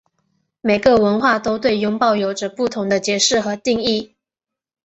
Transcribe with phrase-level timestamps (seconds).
[0.61, 4.15] 每个文化都对拥抱有着不同的解释和定义。